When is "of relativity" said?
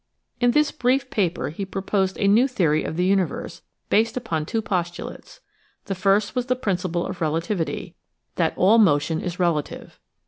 7.05-7.93